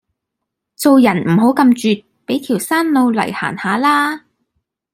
[0.75, 4.25] 做人唔好咁絕俾條生路嚟行吓啦